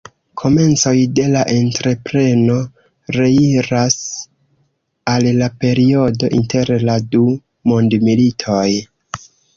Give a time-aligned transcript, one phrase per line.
[0.41, 2.55] Komencoj de la entrepreno
[3.17, 3.97] reiras
[5.13, 7.23] al la periodo inter la du
[7.73, 8.65] mondmilitoj.